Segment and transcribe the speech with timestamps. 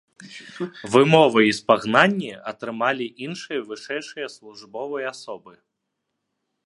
[0.93, 5.53] Вымовы і спагнанні атрымалі іншыя вышэйшыя службовыя асобы.